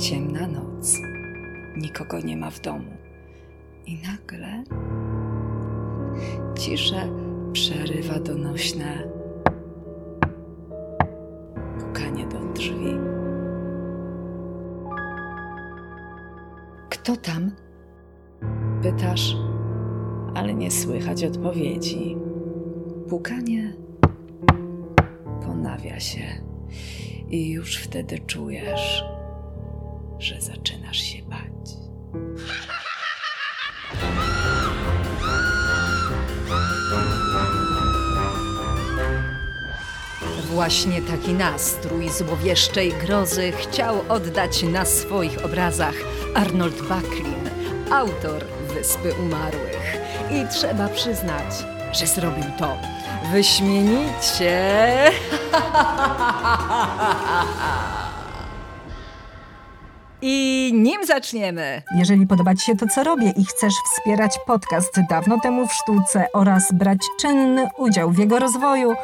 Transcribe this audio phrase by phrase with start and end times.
[0.00, 0.98] Ciemna noc.
[1.76, 2.90] Nikogo nie ma w domu.
[3.86, 4.64] I nagle
[6.58, 7.08] ciszę
[7.52, 9.08] przerywa donośne
[11.80, 12.98] pukanie do drzwi.
[16.90, 17.50] Kto tam?
[18.82, 19.36] Pytasz,
[20.34, 22.16] ale nie słychać odpowiedzi.
[23.08, 23.72] Pukanie
[25.46, 26.22] ponawia się
[27.30, 29.04] i już wtedy czujesz,
[30.20, 31.40] że zaczynasz się bać.
[40.44, 45.94] Właśnie taki nastrój złowieszczej grozy chciał oddać na swoich obrazach
[46.34, 47.50] Arnold Backlin,
[47.90, 49.96] autor Wyspy Umarłych.
[50.30, 51.54] I trzeba przyznać,
[51.92, 52.76] że zrobił to
[53.32, 55.10] wyśmienicie.
[60.22, 65.40] I nim zaczniemy, Jeżeli podoba Ci się to, co robię i chcesz wspierać podcast dawno
[65.40, 68.94] temu w sztuce oraz brać czynny udział w jego rozwoju,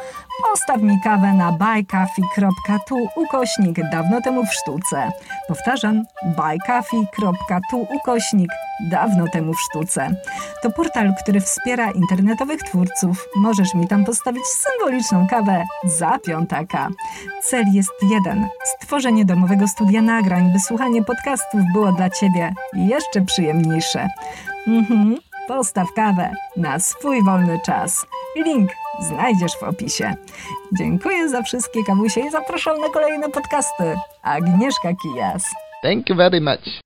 [0.43, 5.11] postaw mi kawę na buycoffee.tu ukośnik dawno temu w sztuce.
[5.47, 8.49] Powtarzam, buycoffee.tu ukośnik
[8.79, 10.15] dawno temu w sztuce.
[10.63, 13.27] To portal, który wspiera internetowych twórców.
[13.35, 16.89] Możesz mi tam postawić symboliczną kawę za piątaka.
[17.43, 24.07] Cel jest jeden: stworzenie domowego studia nagrań, by słuchanie podcastów było dla Ciebie jeszcze przyjemniejsze.
[24.67, 28.05] Mhm, postaw kawę na swój wolny czas.
[28.45, 30.15] Link znajdziesz w opisie.
[30.77, 33.97] Dziękuję za wszystkie kawusie i zapraszam na kolejne podcasty.
[34.23, 35.43] Agnieszka Kijas.
[35.83, 36.81] Thank you very much.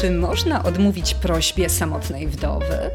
[0.00, 2.90] Czy można odmówić prośbie samotnej wdowy?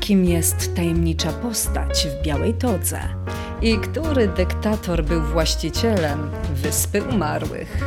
[0.00, 3.00] Kim jest tajemnicza postać w białej todze?
[3.62, 7.80] I który dyktator był właścicielem Wyspy Umarłych?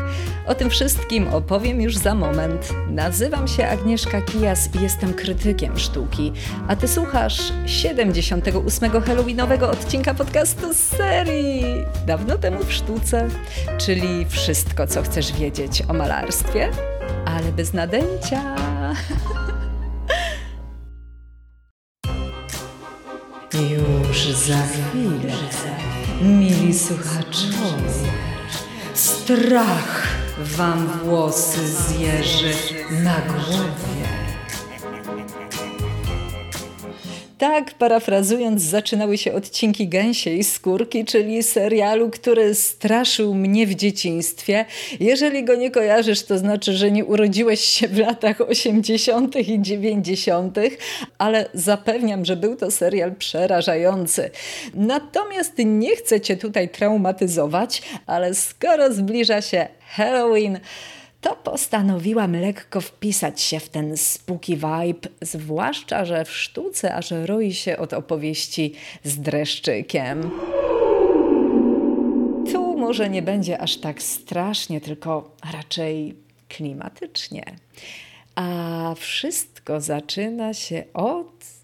[0.47, 2.69] O tym wszystkim opowiem już za moment.
[2.89, 6.33] Nazywam się Agnieszka Kijas i jestem krytykiem sztuki,
[6.67, 9.01] a ty słuchasz 78.
[9.01, 13.27] Halloweenowego odcinka podcastu z serii Dawno temu w sztuce,
[13.77, 16.71] czyli wszystko, co chcesz wiedzieć o malarstwie,
[17.25, 18.55] ale bez nadęcia.
[23.69, 25.33] Już za chwilę,
[26.21, 28.11] mili słuchaczowie,
[28.93, 30.07] strach
[30.37, 32.53] wam włosy zjeży
[32.91, 34.10] na głowie.
[37.41, 44.65] Tak, parafrazując, zaczynały się odcinki Gęsiej Skórki, czyli serialu, który straszył mnie w dzieciństwie.
[44.99, 49.35] Jeżeli go nie kojarzysz, to znaczy, że nie urodziłeś się w latach 80.
[49.35, 50.57] i 90.,
[51.17, 54.29] ale zapewniam, że był to serial przerażający.
[54.73, 60.59] Natomiast nie chcę cię tutaj traumatyzować, ale skoro zbliża się Halloween,
[61.21, 67.53] to postanowiłam lekko wpisać się w ten spooky vibe, zwłaszcza, że w sztuce aż roi
[67.53, 68.73] się od opowieści
[69.03, 70.31] z dreszczykiem.
[72.51, 76.15] Tu może nie będzie aż tak strasznie, tylko raczej
[76.49, 77.43] klimatycznie.
[78.35, 81.60] A wszystko zaczyna się od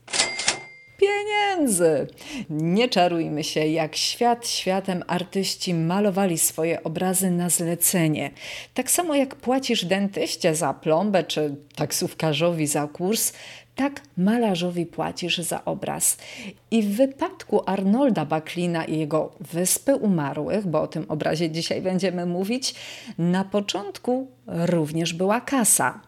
[0.98, 2.08] pieniędzy.
[2.50, 8.32] Nie czarujmy się, jak świat światem artyści malowali swoje obrazy na zlecenie.
[8.74, 13.34] Tak samo jak płacisz dentyście za plombę czy taksówkarzowi za kurs,
[13.78, 16.18] tak malarzowi płacisz za obraz.
[16.72, 22.26] I w wypadku Arnolda Backlina i jego Wyspy Umarłych, bo o tym obrazie dzisiaj będziemy
[22.26, 22.76] mówić,
[23.18, 26.00] na początku również była kasa.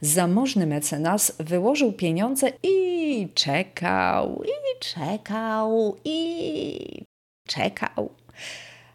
[0.00, 7.04] Zamożny mecenas wyłożył pieniądze i czekał, i czekał, i
[7.48, 8.10] czekał.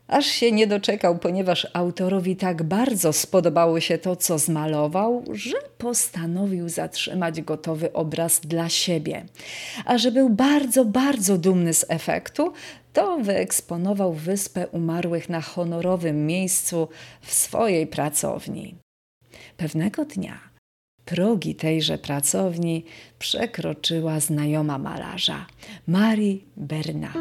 [0.07, 6.69] Aż się nie doczekał, ponieważ autorowi tak bardzo spodobało się to, co zmalował, że postanowił
[6.69, 9.25] zatrzymać gotowy obraz dla siebie.
[9.85, 12.53] A że był bardzo, bardzo dumny z efektu,
[12.93, 16.87] to wyeksponował Wyspę Umarłych na honorowym miejscu
[17.21, 18.75] w swojej pracowni.
[19.57, 20.54] Pewnego dnia
[21.05, 22.85] Progi tejże pracowni
[23.19, 25.45] przekroczyła znajoma malarza,
[25.87, 27.13] Marie Berna.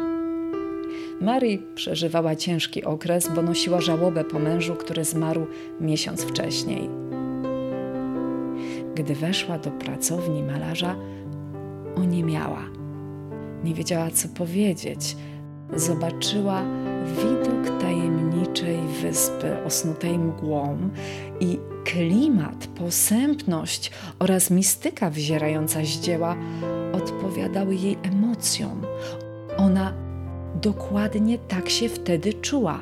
[1.21, 5.47] Marie przeżywała ciężki okres, bo nosiła żałobę po mężu, który zmarł
[5.81, 6.89] miesiąc wcześniej.
[8.95, 10.95] Gdy weszła do pracowni malarza,
[11.95, 12.63] oniemiała.
[13.63, 15.15] Nie wiedziała, co powiedzieć.
[15.75, 16.63] Zobaczyła
[17.05, 20.89] widok tajemniczej wyspy osnutej mgłą
[21.39, 26.35] i klimat, posępność oraz mistyka wzierająca z dzieła
[26.93, 28.81] odpowiadały jej emocjom.
[29.57, 29.93] Ona
[30.61, 32.79] dokładnie tak się wtedy czuła.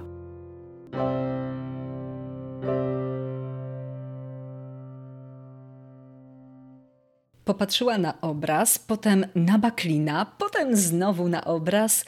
[7.46, 12.06] Popatrzyła na obraz, potem na Baklina, potem znowu na obraz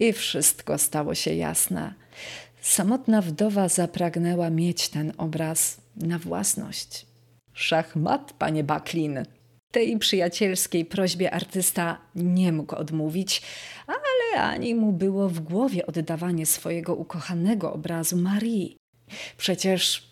[0.00, 1.94] i wszystko stało się jasne.
[2.62, 7.06] Samotna wdowa zapragnęła mieć ten obraz na własność.
[7.52, 9.24] Szachmat, panie Baklin.
[9.72, 13.42] Tej przyjacielskiej prośbie artysta nie mógł odmówić,
[13.86, 18.76] ale ani mu było w głowie oddawanie swojego ukochanego obrazu Marii.
[19.36, 20.10] Przecież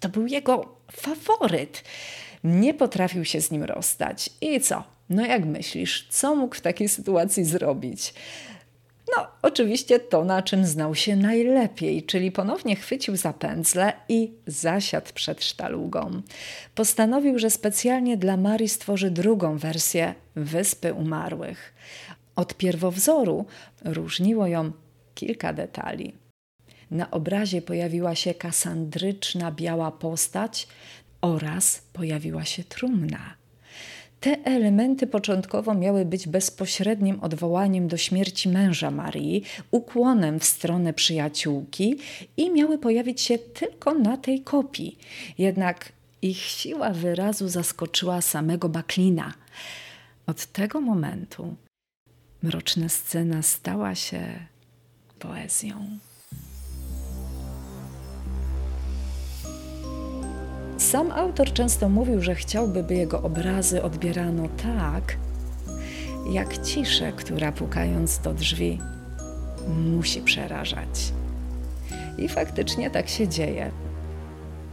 [0.00, 1.84] to był jego faworyt.
[2.44, 4.30] Nie potrafił się z nim rozstać.
[4.40, 4.84] I co?
[5.10, 8.14] No jak myślisz, co mógł w takiej sytuacji zrobić?
[9.16, 15.12] No, oczywiście to, na czym znał się najlepiej, czyli ponownie chwycił za pędzle i zasiadł
[15.14, 16.22] przed sztalugą.
[16.74, 21.74] Postanowił, że specjalnie dla Marii stworzy drugą wersję Wyspy Umarłych.
[22.36, 23.46] Od pierwowzoru
[23.84, 24.72] różniło ją
[25.14, 26.12] kilka detali.
[26.90, 30.68] Na obrazie pojawiła się kasandryczna biała postać
[31.20, 33.34] oraz pojawiła się trumna.
[34.20, 41.96] Te elementy początkowo miały być bezpośrednim odwołaniem do śmierci męża Marii, ukłonem w stronę przyjaciółki
[42.36, 44.98] i miały pojawić się tylko na tej kopii.
[45.38, 45.92] Jednak
[46.22, 49.34] ich siła wyrazu zaskoczyła samego Baklina.
[50.26, 51.56] Od tego momentu
[52.42, 54.20] mroczna scena stała się
[55.18, 55.98] poezją.
[60.90, 65.16] Sam autor często mówił, że chciałby, by jego obrazy odbierano tak,
[66.30, 68.78] jak ciszę, która pukając do drzwi
[69.68, 71.12] musi przerażać.
[72.18, 73.70] I faktycznie tak się dzieje.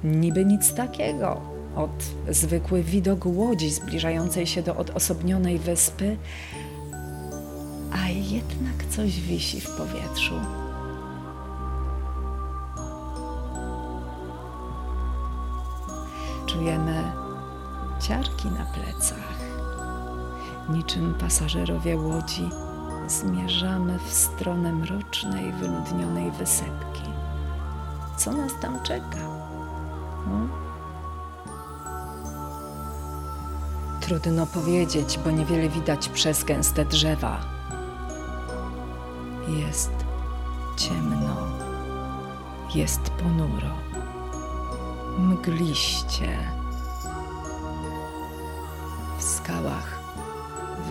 [0.04, 1.42] Niby nic takiego.
[1.76, 6.18] Od zwykły widok łodzi zbliżającej się do odosobnionej wyspy,
[7.92, 10.63] a jednak coś wisi w powietrzu.
[16.54, 17.12] Czujemy
[18.00, 19.34] ciarki na plecach.
[20.70, 22.50] Niczym pasażerowie łodzi
[23.08, 27.04] zmierzamy w stronę mrocznej, wyludnionej wysepki.
[28.18, 29.18] Co nas tam czeka?
[30.26, 30.50] Hmm?
[34.02, 37.40] Trudno powiedzieć, bo niewiele widać przez gęste drzewa.
[39.48, 39.92] Jest
[40.78, 41.36] ciemno,
[42.76, 43.93] jest ponuro
[45.48, 46.38] mgliście.
[49.20, 50.00] W skałach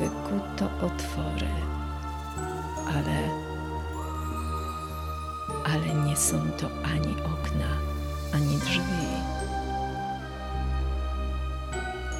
[0.00, 1.48] wykuto otwory,
[2.86, 3.18] ale,
[5.64, 7.70] ale nie są to ani okna,
[8.34, 9.08] ani drzwi.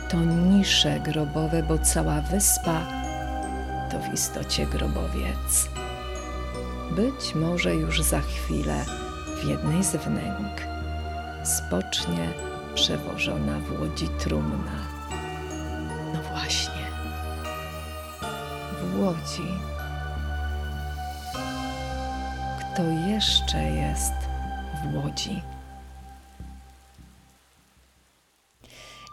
[0.09, 2.87] To nisze grobowe, bo cała wyspa
[3.91, 5.69] to w istocie grobowiec.
[6.91, 8.85] Być może już za chwilę
[9.43, 10.72] w jednej z wnęk
[11.45, 12.33] spocznie
[12.75, 14.87] przewożona w łodzi trumna.
[16.15, 16.87] No właśnie,
[18.81, 19.49] w łodzi.
[22.61, 24.13] Kto jeszcze jest
[24.85, 25.43] w łodzi?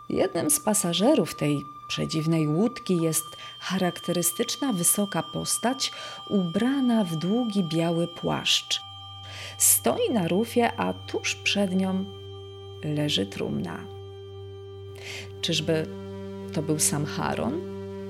[0.10, 3.26] Jednym z pasażerów tej przedziwnej łódki jest
[3.60, 5.92] charakterystyczna wysoka postać
[6.30, 8.89] ubrana w długi biały płaszcz.
[9.60, 12.06] Stoi na rufie, a tuż przed nią
[12.84, 13.80] leży trumna.
[15.42, 15.86] Czyżby
[16.54, 17.54] to był sam Charon,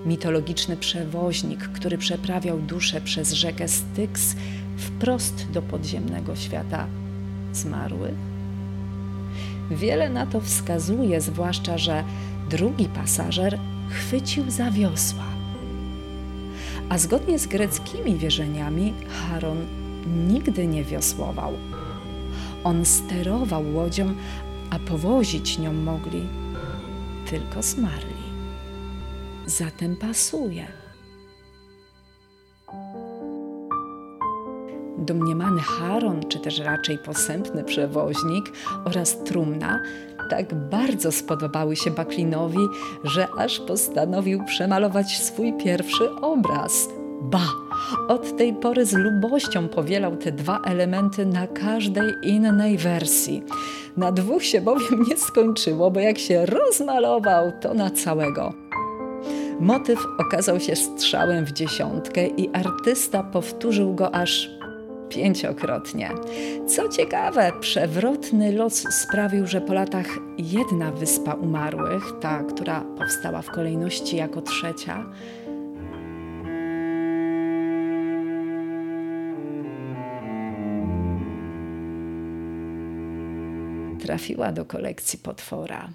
[0.06, 4.36] mitologiczny przewoźnik, który przeprawiał duszę przez rzekę Styx
[4.78, 6.88] wprost do podziemnego świata
[7.54, 8.16] zmarłych?
[9.72, 12.04] Wiele na to wskazuje, zwłaszcza, że
[12.50, 15.26] drugi pasażer chwycił za wiosła.
[16.90, 21.54] A zgodnie z greckimi wierzeniami, Charon nigdy nie wiosłował.
[22.64, 24.14] On sterował łodzią,
[24.70, 26.22] a powozić nią mogli
[27.30, 28.20] tylko zmarli.
[29.46, 30.68] Zatem pasuje.
[34.98, 38.46] Domniemany Charon, czy też raczej posępny przewoźnik
[38.86, 39.82] oraz trumna
[40.30, 42.68] tak bardzo spodobały się Baklinowi,
[43.04, 46.90] że aż postanowił przemalować swój pierwszy obraz.
[47.22, 47.69] Ba!
[48.08, 53.44] Od tej pory z lubością powielał te dwa elementy na każdej innej wersji.
[53.98, 58.54] Na dwóch się bowiem nie skończyło, bo jak się rozmalował, to na całego.
[59.60, 64.50] Motyw okazał się strzałem w dziesiątkę i artysta powtórzył go aż
[65.10, 66.10] pięciokrotnie.
[66.68, 70.08] Co ciekawe, przewrotny los sprawił, że po latach
[70.38, 75.06] jedna wyspa umarłych, ta, która powstała w kolejności jako trzecia,
[84.00, 85.90] trafiła do kolekcji potwora.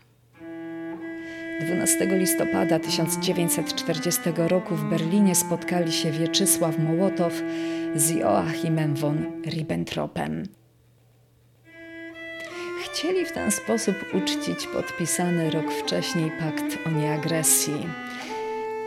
[1.61, 7.43] 12 listopada 1940 roku w Berlinie spotkali się Wieczysław Mołotow
[7.95, 10.43] z Joachimem von Ribbentropem.
[12.85, 17.87] Chcieli w ten sposób uczcić podpisany rok wcześniej pakt o nieagresji.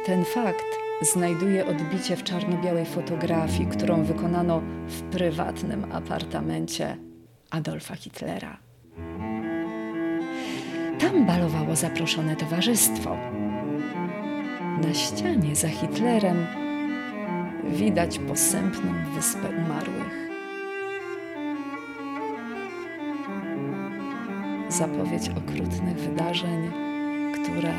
[0.06, 0.66] Ten fakt
[1.02, 6.98] znajduje odbicie w czarno-białej fotografii, którą wykonano w prywatnym apartamencie
[7.50, 8.67] Adolfa Hitlera.
[11.00, 13.18] Tam balowało zaproszone towarzystwo.
[14.84, 16.48] Na ścianie za Hitlerem
[17.64, 20.28] widać posępną wyspę umarłych.
[24.70, 26.72] Zapowiedź okrutnych wydarzeń,
[27.34, 27.74] które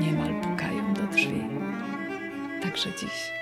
[0.00, 1.44] niemal pukają do drzwi.
[2.62, 3.37] Także dziś.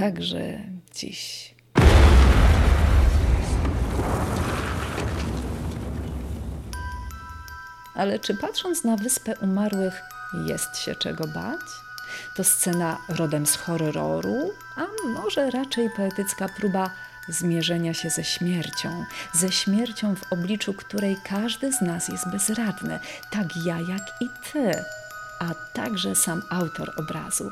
[0.00, 0.58] Także
[0.94, 1.54] dziś.
[7.94, 10.00] Ale czy patrząc na Wyspę Umarłych
[10.46, 11.60] jest się czego bać?
[12.36, 16.90] To scena rodem z horroru, a może raczej poetycka próba
[17.28, 22.98] zmierzenia się ze śmiercią, ze śmiercią w obliczu której każdy z nas jest bezradny,
[23.30, 24.84] tak ja jak i ty,
[25.40, 27.50] a także sam autor obrazu,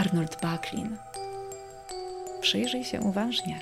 [0.00, 0.96] Arnold Backlin.
[2.40, 3.60] Przyjrzyj się uważnie.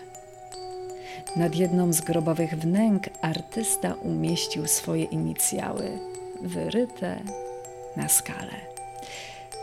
[1.37, 5.99] Nad jedną z grobowych wnęk artysta umieścił swoje inicjały,
[6.43, 7.21] wyryte
[7.97, 8.57] na skalę.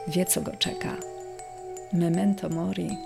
[0.07, 0.95] Wie, co go czeka.
[1.93, 2.97] Memento mori.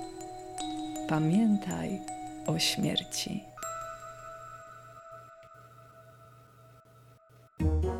[1.09, 2.01] Pamiętaj
[2.47, 3.43] o śmierci.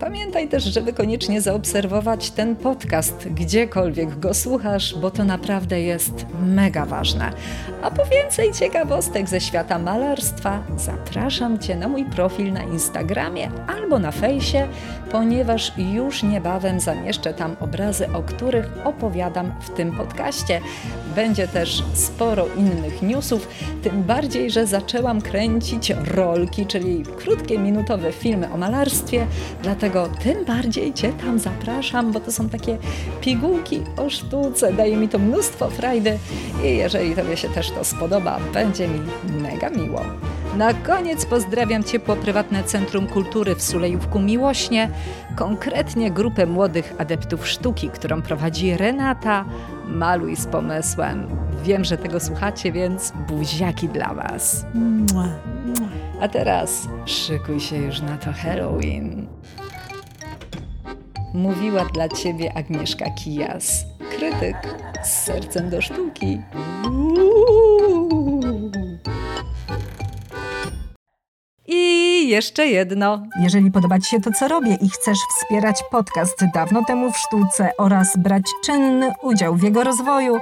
[0.06, 6.86] Pamiętaj też, żeby koniecznie zaobserwować ten podcast, gdziekolwiek go słuchasz, bo to naprawdę jest mega
[6.86, 7.32] ważne.
[7.82, 14.00] A po więcej ciekawostek ze świata malarstwa zapraszam Cię na mój profil na Instagramie albo
[14.00, 14.68] na fejsie,
[15.12, 20.62] ponieważ już niebawem zamieszczę tam obrazy, o których opowiadam w tym podcaście.
[21.16, 23.48] Będzie też sporo innych newsów,
[23.84, 29.28] tym bardziej, że zaczęłam kręcić rolki, czyli krótkie, minutowe filmy o malarstwie,
[29.64, 32.78] dlatego tym bardziej Cię tam zapraszam, bo to są takie
[33.22, 36.20] pigułki o sztuce, daje mi to mnóstwo frajdy
[36.64, 39.00] i jeżeli Tobie się też to spodoba, będzie mi
[39.42, 40.02] mega miło.
[40.58, 44.90] Na koniec pozdrawiam ciepło prywatne Centrum Kultury w Sulejówku Miłośnie,
[45.36, 49.46] konkretnie grupę młodych adeptów sztuki, którą prowadzi Renata.
[49.88, 51.28] Maluj z pomysłem.
[51.64, 54.66] Wiem, że tego słuchacie, więc buziaki dla Was.
[56.22, 59.28] A teraz szykuj się już na to Halloween.
[61.36, 63.86] Mówiła dla Ciebie Agnieszka Kijas,
[64.18, 64.56] krytyk
[65.04, 66.42] z sercem do sztuki.
[71.68, 73.24] I jeszcze jedno.
[73.42, 77.72] Jeżeli podoba Ci się to, co robię i chcesz wspierać podcast Dawno temu w sztuce
[77.77, 80.38] oraz brać czynny udział w jego rozwoju,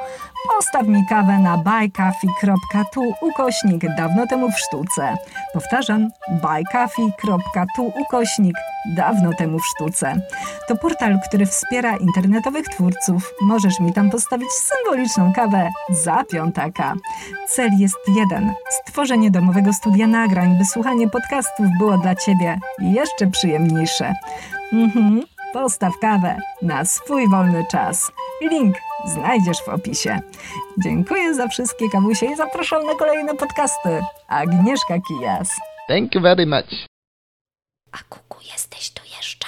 [0.48, 5.16] postaw mi kawę na buycoffee.tu ukośnik Dawno temu w sztuce.
[5.54, 10.16] Powtarzam, buycoffee.tu ukośnik Dawno temu w sztuce.
[10.68, 13.34] To portal, który wspiera internetowych twórców.
[13.42, 16.94] Możesz mi tam postawić symboliczną kawę za piątaka.
[17.48, 24.14] Cel jest jeden: stworzenie domowego studia nagrań, by słuchanie podcastów było dla Ciebie jeszcze przyjemniejsze.
[24.74, 25.24] Mhm,
[25.54, 28.12] postaw kawę na swój wolny czas.
[28.50, 30.20] Link znajdziesz w opisie.
[30.84, 33.90] Dziękuję za wszystkie kawusie i zapraszam na kolejne podcasty.
[34.28, 35.50] Agnieszka Kijas.
[35.88, 36.88] Thank you very much.
[37.92, 39.48] A kuku, jesteś tu jeszcze?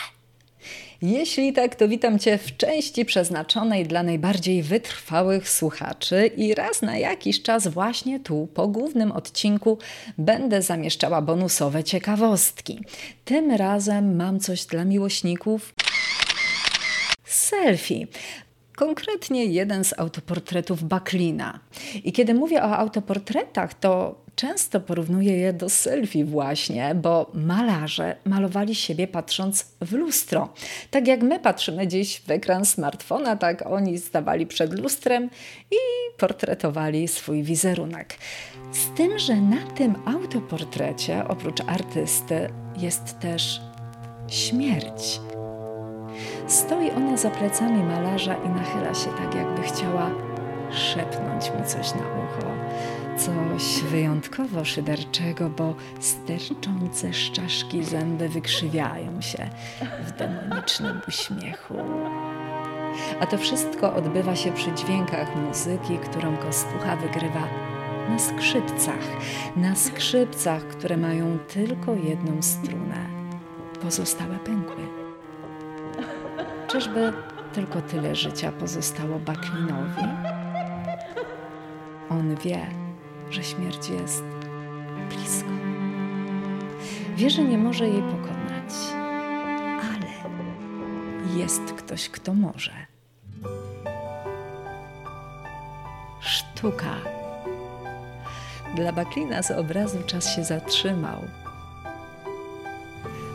[1.01, 6.97] Jeśli tak, to witam Cię w części przeznaczonej dla najbardziej wytrwałych słuchaczy i raz na
[6.97, 9.77] jakiś czas właśnie tu, po głównym odcinku,
[10.17, 12.79] będę zamieszczała bonusowe ciekawostki.
[13.25, 15.73] Tym razem mam coś dla miłośników
[17.35, 18.07] selfie.
[18.75, 21.59] Konkretnie jeden z autoportretów Baklina.
[22.03, 28.75] I kiedy mówię o autoportretach, to często porównuję je do selfie właśnie, bo malarze malowali
[28.75, 30.53] siebie patrząc w lustro.
[30.91, 35.29] Tak jak my patrzymy dziś w ekran smartfona, tak oni stawali przed lustrem
[35.71, 35.75] i
[36.17, 38.17] portretowali swój wizerunek.
[38.71, 43.61] Z tym, że na tym autoportrecie oprócz artysty jest też
[44.27, 45.19] śmierć.
[46.47, 50.09] Stoi ona za plecami malarza i nachyla się tak, jakby chciała
[50.71, 52.55] szepnąć mu coś na ucho.
[53.17, 59.49] Coś wyjątkowo szyderczego, bo sterczące z czaszki zęby wykrzywiają się
[60.03, 61.75] w demonicznym uśmiechu.
[63.19, 67.47] A to wszystko odbywa się przy dźwiękach muzyki, którą Kostucha wygrywa
[68.09, 69.05] na skrzypcach.
[69.55, 73.09] Na skrzypcach, które mają tylko jedną strunę.
[73.81, 75.04] Pozostałe pękły.
[76.75, 77.13] Czyżby
[77.53, 80.07] tylko tyle życia pozostało Baklinowi?
[82.09, 82.67] On wie,
[83.29, 84.23] że śmierć jest
[85.09, 85.49] blisko.
[87.15, 88.73] Wie, że nie może jej pokonać,
[89.81, 90.35] ale
[91.37, 92.71] jest ktoś, kto może.
[96.19, 96.95] Sztuka.
[98.75, 101.21] Dla Baklina z obrazu czas się zatrzymał.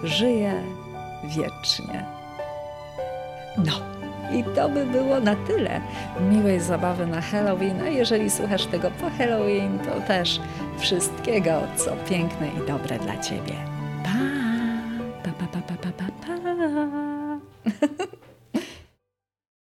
[0.05, 0.63] Żyje
[1.25, 2.20] wiecznie.
[3.67, 3.73] No,
[4.39, 5.81] i to by było na tyle.
[6.31, 10.41] Miłej zabawy na Halloween, a jeżeli słuchasz tego po Halloween, to też
[10.79, 13.70] wszystkiego, co piękne i dobre dla Ciebie.